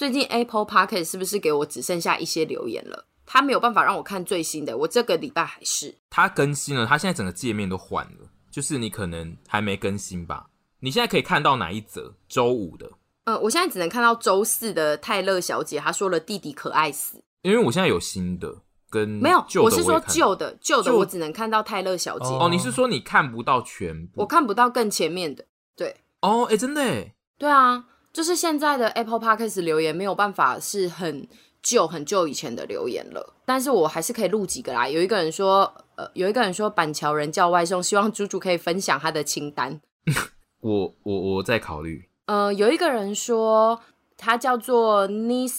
[0.00, 3.04] 最近 Apple Podcast 是不是给我只剩下一些留言了？
[3.26, 4.74] 他没有办法让我看最新的。
[4.74, 10.46] 我这个礼拜还是他更新了，他现在整个界面都换了，就是你可能还没更新吧？
[10.78, 12.14] 你现在可以看到哪一则？
[12.30, 12.90] 周五的。
[13.24, 17.22] 呃，我现在只能看到周四的泰勒小姐，她说了弟弟可爱死。
[17.42, 22.24] 因为我现在有新的跟没有，我，是说旧的旧的，我只能看到泰勒小姐。
[22.24, 24.22] 哦，你是说你看不到全部？
[24.22, 25.44] 我看不到更前面的。
[25.76, 25.94] 对。
[26.22, 27.14] 哦，哎，真的哎。
[27.36, 31.28] 对啊，就是现在的 Apple Podcast 留言没有办法是很
[31.62, 34.88] 旧很旧以前的留言了，但是我还是可以录几个啦。
[34.88, 39.80] 有一个人说，呃，有一个人说板桥人叫外送，希望猪猪可以分享他的清单。
[40.60, 42.08] 我我我在考虑。
[42.26, 43.80] 呃，有一个人说
[44.16, 45.58] 他叫做 Nice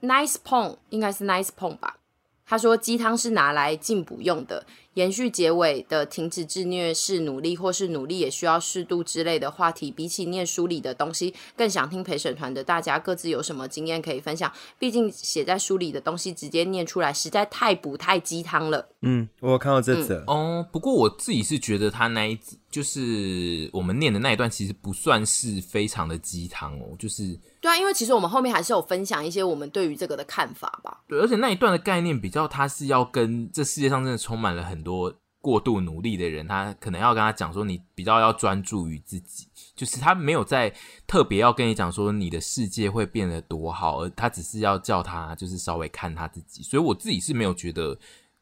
[0.00, 1.96] Nice Pong，应该是 Nice Pong 吧。
[2.44, 4.66] 他说鸡汤是拿来进补用的。
[4.94, 9.90] 延续结尾的停止自虐是努力，或是努力也需要适度之类的话题。
[9.90, 14.52] 比起念书里的东西，更想听陪审团的大家各自有什么经验可以分享。
[14.78, 18.86] 毕竟写在书里的东西直接念出来，实在太补太鸡汤了。
[19.00, 20.68] 嗯，我有看到这则、嗯、哦。
[20.70, 22.38] 不过我自己是觉得他那一
[22.70, 26.94] 就是我们念的那一段，其实不算是非常的鸡汤哦。
[26.98, 31.00] 就是对啊，因为其实我们后面还是有分享一些我们对于这个的看法吧。
[31.08, 34.81] 对，而且那一段的概念比较，它是要跟这世界上真的充满了很。
[34.82, 40.74] 很多过度努力的人，他可能要跟他讲说，你比较要专注于自己，就是他没有在
[41.06, 46.64] 特别要跟你讲说你的世界会变得多好，而他只是要叫他就是稍微看他自己。
[46.64, 47.96] 所以我自己是没有觉得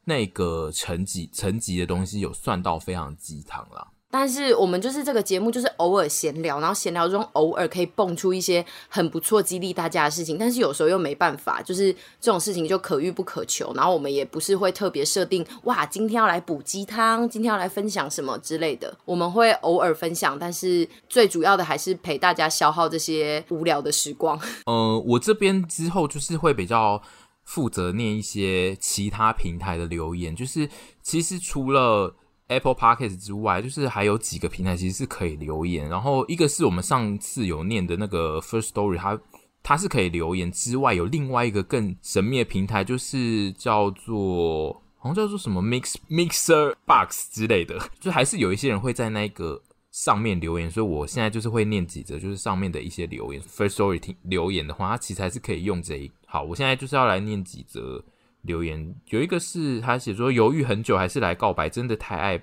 [0.05, 3.93] 那个层级层级的东西有算到非常鸡汤了。
[4.11, 13.73] 但是我们就是这个节目，就是偶尔闲聊，然后闲聊中偶尔可以蹦出一些很不错激励大家的事情，但是有时候又没办法，就是这种事情就可遇不可求。
[13.73, 18.93] 然后我们也不是会特别设定，哇，今天要来补鸡汤，今天要来分享什么之类的。
[19.05, 24.37] 我们会偶尔分享，但是最主要的还是陪大家消耗这些无聊的时光。
[24.65, 27.01] 呃， 我这边之后就是会比较
[27.45, 30.69] 负责念一些其他平台的留言，就是
[31.01, 32.17] 其实除了。
[32.51, 35.87] Apple Podcast 之外，就是还有几个平台其实是可以留言。
[35.87, 39.17] 然后一个是我们上次有念的那个 First Story，它
[39.63, 49.61] 它是可以留言之外，有另外一个更神秘的平台，就是叫做好像叫做什么 Mix Mixer Box 之类的，就还是有一些人会在那个
[49.91, 50.69] 上面留言。
[50.69, 53.41] 所以我现在就是会念几则，就是上面的一些留言。
[53.43, 56.11] First Story 听留言的话，它其实还是可以用这一。
[56.25, 58.03] 好，我现在就是要来念几则。
[58.43, 62.41] 留言有一个是他写说，犹豫很久还是来告白，真的太爱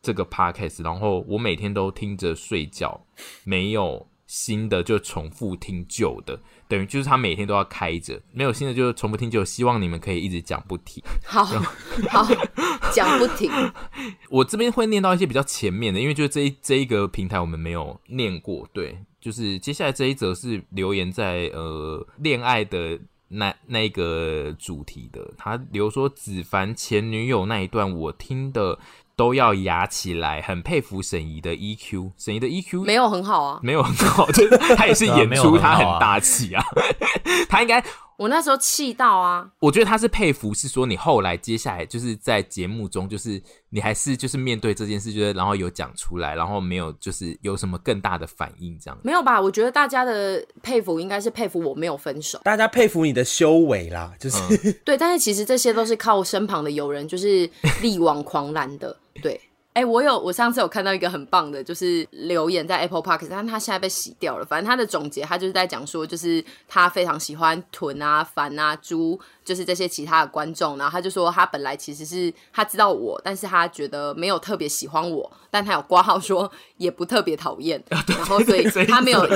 [0.00, 3.06] 这个 podcast，然后我每天都听着睡觉，
[3.44, 11.02] 没有新的就重复听旧的，等于就是他每天都要开着，没有新的就重复听旧，希望你们可以一直讲不停。
[11.24, 12.26] 好，好，
[12.92, 13.50] 讲不停。
[14.30, 22.98] 我这边会念到一些比较前面的，因为就是这一这一个平台我们没有念过，对，就是接下来这一则是留言在呃恋爱的。
[23.28, 28.78] 那那个主题的，他比如说子凡前女友那一段，我听的
[29.16, 36.64] 都要哑起来，很佩服沈怡的 EQ，沈怡的 EQ 没有很好啊，没有很好，就是他也是演出他很大气啊，
[37.48, 37.84] 他应该。
[38.16, 39.50] 我那时候气到啊！
[39.60, 48.98] 我觉得他是佩服，是说你后来接下来就是在节目中，就是你还是就是面对这件事，就是然后有讲出来，然后没有就是有什么更大的反应这样。
[49.02, 49.40] 没有吧？
[49.40, 54.96] 我觉得大家的佩服应该是佩服我没有分手，大家佩服你的修为啦，就是、嗯、对。
[54.96, 57.48] 但是其实这些都是靠身旁的友人，就是
[57.82, 59.40] 力挽狂澜的，对。
[59.76, 64.44] 哎、欸，我有，我上次有看到一个很棒的，就是留言在 Apple Park，但他现在被洗掉了。
[64.46, 70.78] 反正他的总结，他就是在讲说，就是他非常喜欢豚啊、凡啊、猪，就是这些其他的观众。
[70.78, 77.84] 然后他就说，他本来其实是他知道我，但是他觉得没有特别喜欢我，但他有挂号说也不特别讨厌。
[77.90, 79.26] 然后所以他没有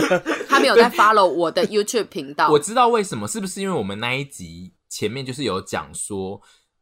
[0.48, 2.48] 他没有在 follow 我的 YouTube 频道。
[2.48, 6.40] 我知道为什么，是不是因为我们那一集前面就是有讲说。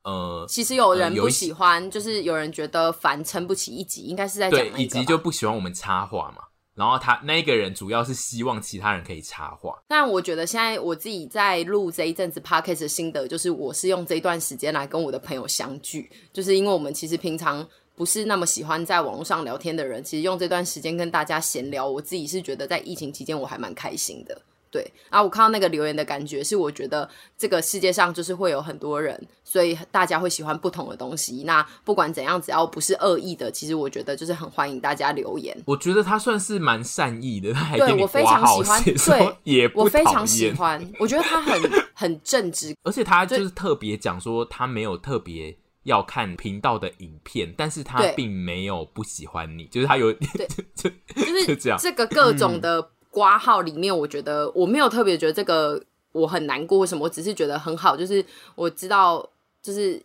[0.09, 6.45] 呃，其实有人不喜欢，呃、就是有人觉得凡撑不起一集，应该是在讲对，以及就不喜欢我们插话嘛。
[6.75, 9.77] 然后他那个人主要是希望其他人可以插话。
[9.87, 24.41] 但我觉得现在我自己在录这一阵子 podcast 的心得，就是我是用这一段时间来跟我的朋友相聚，就是因为我们其实平常不是那么喜欢在网络上聊天的人，其实用这段时间跟大家闲聊，我自己是觉得在疫情期间我还蛮开心的。
[24.71, 31.43] 对，啊我看到那个留言的感觉是，我觉得这个世界上就是会有很多人，所以大家会喜欢不同的东西。
[31.47, 35.57] 那不管怎样，只要不是恶意的，其实我觉得就是很欢迎大家留言。
[35.65, 40.87] 我觉得他算是蛮善意的，他还对我非常喜欢，对，也我非常喜欢。
[40.99, 41.63] 我觉得他很
[41.95, 50.91] 很正直，而且他就是特别讲说他没有特别要看频道的影片，但是他并没有不喜欢你，就是他有对， 就
[51.25, 52.91] 是这样，这个各种的。
[53.11, 55.83] 挂号里面，我觉得我没有特别觉得这个
[56.13, 57.05] 我很难过，为什么？
[57.05, 58.25] 我只是觉得很好，就是
[58.55, 59.29] 我知道，
[59.63, 60.01] 就是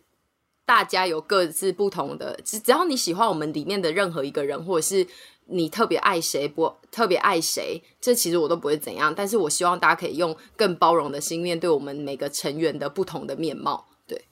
[0.64, 5.06] 大家有各自不同的，只只要你喜欢我们里面的任何一个人，或者是
[5.46, 9.14] 你特别爱谁，不特别爱谁，这其实我都不会怎样。
[9.14, 13.86] 但是我希望大家可以用更包容的心面对我们每个成员的不同的面貌。
[14.06, 14.24] 对，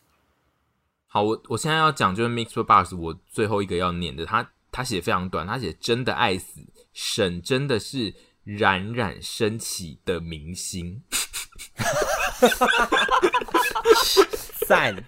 [1.07, 6.61] 好，我我现在要讲就是 MixerBox，我最后一个要念的，他他写非常短，他写真的爱死
[6.93, 8.15] 沈，真的是。
[8.45, 11.01] 冉冉升起的明星，
[14.67, 14.97] 赞！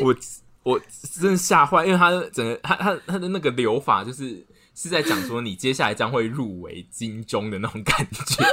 [0.00, 0.14] 我
[0.62, 0.80] 我
[1.20, 8.44] 真的吓坏，因为他的整个他他他的那个留法，就是是在讲说你接下来将会入围金钟的那种感觉。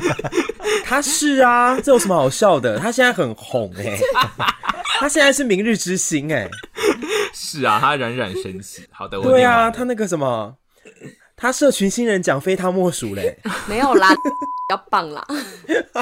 [0.84, 2.78] 他是啊，这有什么好笑的？
[2.78, 3.98] 他现在很红哎、欸，
[5.00, 6.50] 他现在是明日之星哎、欸，
[7.34, 8.86] 是啊，他冉冉升起。
[8.90, 10.56] 好的，对啊，他那个什么。
[11.38, 13.38] 他社群新人奖非他莫属嘞，
[13.68, 14.08] 没有啦，
[14.70, 15.24] 要棒啦，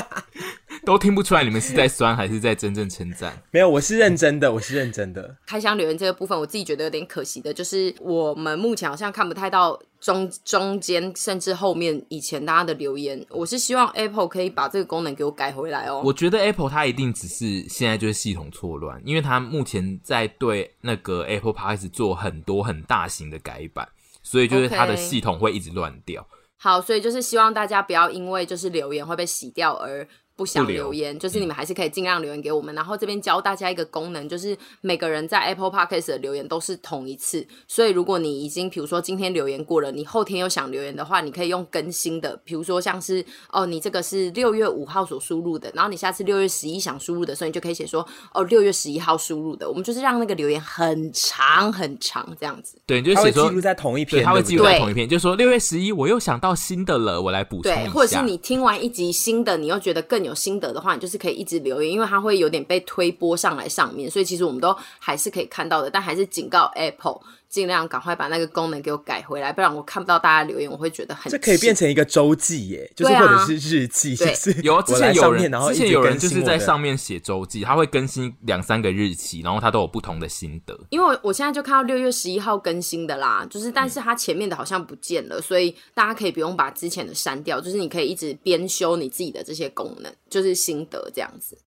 [0.84, 3.40] 都听不出来你们是在酸还是在真正称赞？
[3.50, 5.36] 没有，我是认真的，我是认真的。
[5.46, 13.24] 开箱留言这个部分，我自己觉得有点可惜的，就是我们目前好像看不太到中中间甚至后面以前大家的留言。
[13.30, 16.02] 我是希望 Apple 可以把这个功能给我改回来哦。
[16.04, 23.88] 我觉得 Apple 它一定只是现在就是系统错乱，因为它目前在对那个 Apple Podcast 做很多很大型的改版。
[24.26, 26.26] 所以就是它的系统会一直乱掉。
[26.56, 30.06] 好，所以就是希望大家不要因为就是留言会被洗掉而。
[30.36, 32.74] 不想留言，留就是你们还是可以尽量留言给我们。
[32.74, 37.44] 嗯、然后这边教大家一个功能，就是每个人在 Apple Podcast 的留言都是同一次。
[37.66, 49.66] 所以如果你已经，比如说今天留言过了，你后天又想留言的话，你可以用更新的，比如说像是哦，你这个是六月五号所输入的，然后你下次六月十一想输入的时候，你就可以写说哦，六月十一号输入的。
[49.66, 52.78] 我们就是让那个留言很长很长这样子。
[52.84, 57.82] 对，你就写说记录在同一篇，他会记录在同一篇，就说六月十一我又想到新的了，我来补充一下。
[57.84, 61.06] 对，或者是你听完一集新的，你又觉得更有心得的话，你就。
[61.06, 67.20] 是可以一直留言，因为它会有点被推波上来上面，所以其实我们都还是可以看到的，但还是警告 Apple。
[67.48, 71.31] 尽量赶快把那个功能给我改回来，不然我看不到大家留言，我会觉得很。
[71.31, 80.78] 这可以变成一个周记耶，就是或者是日记，对就是 有之前有人，之前有人就是在上面写周记，他会更新两三个日期，然后他都有不同的心得。
[80.90, 91.56] 因为我我现在就看到六月十一号更新的啦，就是但是他前面的好像不见了，嗯、所以大家可以不用把之前的删掉，就是你可以一直编修你自己的这些功能，就是心得这样子。